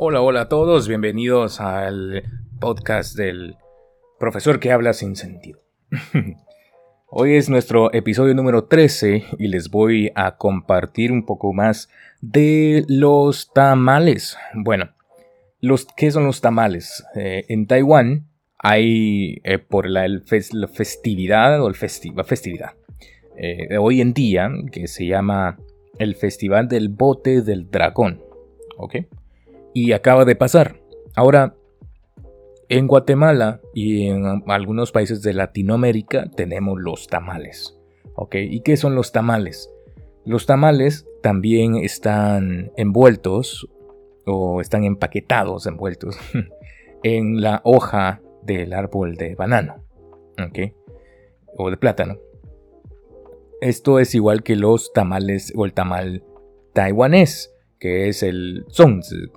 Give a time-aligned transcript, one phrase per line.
[0.00, 2.22] Hola, hola a todos, bienvenidos al
[2.60, 3.56] podcast del
[4.20, 5.58] profesor que habla sin sentido.
[7.08, 11.88] Hoy es nuestro episodio número 13 y les voy a compartir un poco más
[12.20, 14.38] de los tamales.
[14.54, 14.90] Bueno,
[15.60, 17.04] los, ¿qué son los tamales?
[17.16, 20.06] Eh, en Taiwán hay eh, por la,
[20.72, 22.74] festividad o el festividad
[23.36, 25.58] eh, hoy en día que se llama
[25.98, 28.22] el Festival del Bote del Dragón.
[28.76, 28.98] ¿Ok?
[29.74, 30.80] Y acaba de pasar.
[31.14, 31.54] Ahora,
[32.68, 37.78] en Guatemala y en algunos países de Latinoamérica tenemos los tamales.
[38.32, 39.70] ¿Y qué son los tamales?
[40.24, 43.68] Los tamales también están envueltos
[44.26, 46.18] o están empaquetados, envueltos
[47.02, 49.76] en la hoja del árbol de banano.
[51.56, 52.18] O de plátano.
[53.60, 56.22] Esto es igual que los tamales o el tamal
[56.74, 59.30] taiwanés, que es el zongzi,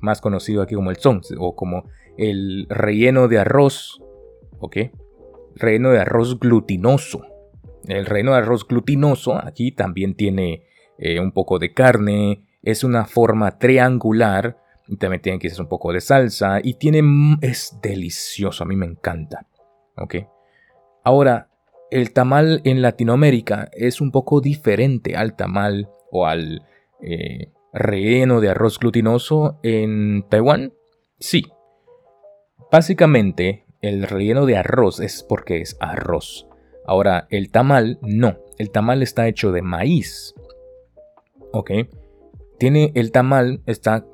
[0.00, 1.84] más conocido aquí como el zong o como
[2.16, 4.02] el relleno de arroz,
[4.58, 4.76] ¿ok?
[5.56, 7.26] Relleno de arroz glutinoso.
[7.86, 10.64] El relleno de arroz glutinoso aquí también tiene
[10.98, 14.58] eh, un poco de carne, es una forma triangular,
[14.90, 17.00] y también tiene quizás un poco de salsa y tiene
[17.40, 19.46] es delicioso, a mí me encanta,
[19.96, 20.16] ¿ok?
[21.04, 21.48] Ahora,
[21.92, 26.66] el tamal en Latinoamérica es un poco diferente al tamal o al
[27.00, 30.72] eh, relleno de arroz glutinoso en Taiwán?
[31.18, 31.44] Sí.
[32.70, 36.46] Básicamente, el relleno de arroz es porque es arroz.
[36.86, 38.38] Ahora, el tamal no.
[38.58, 40.34] El tamal está hecho de maíz.
[41.52, 41.70] ¿Ok?
[42.58, 44.06] Tiene el tamal, está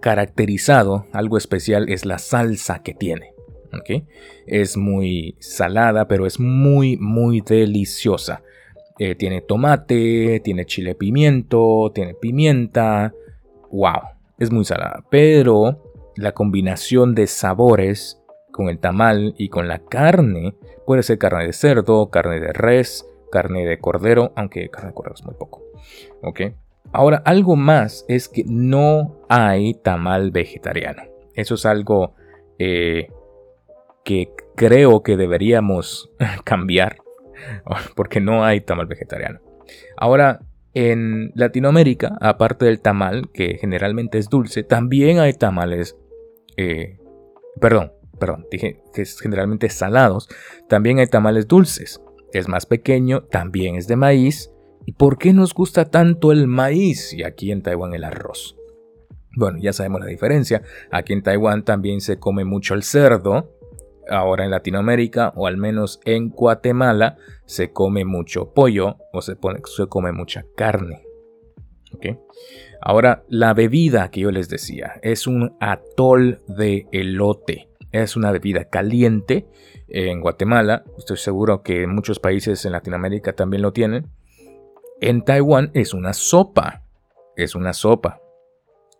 [0.00, 3.34] caracterizado, algo especial es la salsa que tiene.
[3.72, 4.04] ¿Ok?
[4.46, 8.42] Es muy salada, pero es muy, muy deliciosa.
[9.04, 13.12] Eh, tiene tomate, tiene chile pimiento, tiene pimienta.
[13.72, 14.00] ¡Wow!
[14.38, 15.02] Es muy salada.
[15.10, 15.82] Pero
[16.14, 18.22] la combinación de sabores
[18.52, 20.54] con el tamal y con la carne
[20.86, 25.16] puede ser carne de cerdo, carne de res, carne de cordero, aunque carne de cordero
[25.16, 25.64] es muy poco.
[26.22, 26.40] ¿Ok?
[26.92, 31.02] Ahora, algo más es que no hay tamal vegetariano.
[31.34, 32.14] Eso es algo
[32.60, 33.08] eh,
[34.04, 36.08] que creo que deberíamos
[36.44, 36.98] cambiar
[37.96, 39.40] porque no hay tamal vegetariano.
[39.96, 40.40] Ahora,
[40.74, 45.96] en Latinoamérica, aparte del tamal, que generalmente es dulce, también hay tamales,
[46.56, 46.98] eh,
[47.60, 50.28] perdón, perdón, dije que es generalmente salados,
[50.68, 52.00] también hay tamales dulces.
[52.32, 54.50] Es más pequeño, también es de maíz.
[54.86, 58.56] ¿Y por qué nos gusta tanto el maíz y aquí en Taiwán el arroz?
[59.36, 60.62] Bueno, ya sabemos la diferencia.
[60.90, 63.50] Aquí en Taiwán también se come mucho el cerdo,
[64.08, 69.36] ahora en Latinoamérica o al menos en Guatemala se come mucho pollo o se,
[69.88, 71.04] come mucha carne.
[72.80, 77.68] Ahora, la bebida que yo les decía es un atol de elote.
[77.92, 79.46] Es una bebida caliente
[79.88, 80.84] en Guatemala.
[80.96, 84.08] Estoy seguro que en muchos países en Latinoamérica también lo tienen.
[85.00, 86.82] En Taiwán es una sopa.
[87.36, 88.20] Es una sopa.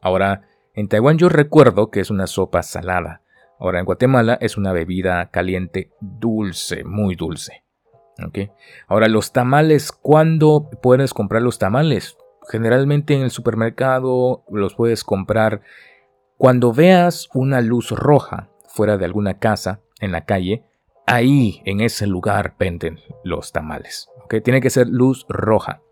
[0.00, 0.42] Ahora,
[0.74, 3.21] en Taiwán yo recuerdo que es una sopa salada.
[3.62, 7.62] Ahora en Guatemala es una bebida caliente dulce, muy dulce.
[8.88, 12.16] Ahora los tamales, ¿cuándo puedes comprar los tamales?
[12.50, 15.60] Generalmente en el supermercado los puedes comprar
[16.38, 20.64] cuando veas una luz roja fuera de alguna casa en la calle.
[21.06, 24.08] Ahí, en ese lugar, venden los tamales.
[24.42, 25.82] Tiene que ser luz roja.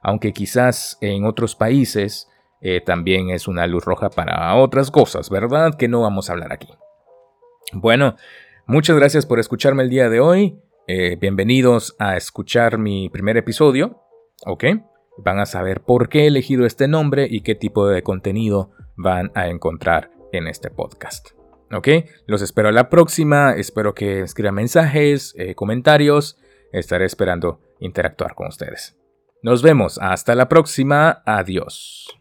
[0.00, 2.28] Aunque quizás en otros países
[2.60, 5.74] eh, también es una luz roja para otras cosas, ¿verdad?
[5.76, 6.68] Que no vamos a hablar aquí.
[7.72, 8.16] Bueno,
[8.66, 10.60] muchas gracias por escucharme el día de hoy.
[10.86, 14.02] Eh, bienvenidos a escuchar mi primer episodio.
[14.44, 14.64] ¿Ok?
[15.18, 19.32] Van a saber por qué he elegido este nombre y qué tipo de contenido van
[19.34, 21.30] a encontrar en este podcast.
[21.72, 21.88] ¿Ok?
[22.26, 23.54] Los espero a la próxima.
[23.56, 26.38] Espero que escriban mensajes, eh, comentarios.
[26.72, 28.96] Estaré esperando interactuar con ustedes.
[29.42, 29.98] Nos vemos.
[30.00, 31.22] Hasta la próxima.
[31.26, 32.16] Adiós.